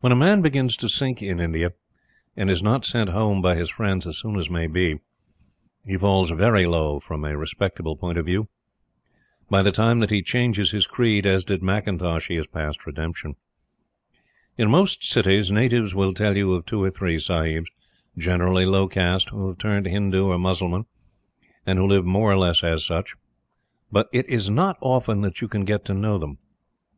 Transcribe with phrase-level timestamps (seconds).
[0.00, 1.72] When a man begins to sink in India,
[2.36, 5.00] and is not sent Home by his friends as soon as may be,
[5.86, 8.50] he falls very low from a respectable point of view.
[9.48, 13.36] By the time that he changes his creed, as did McIntosh, he is past redemption.
[14.58, 17.70] In most big cities, natives will tell you of two or three Sahibs,
[18.18, 20.84] generally low caste, who have turned Hindu or Mussulman,
[21.64, 23.14] and who live more or less as such.
[23.90, 26.36] But it is not often that you can get to know them.